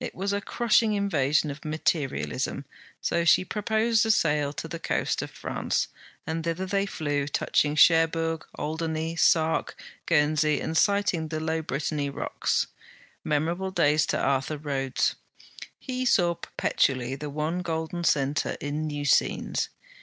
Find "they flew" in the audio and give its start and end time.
6.66-7.26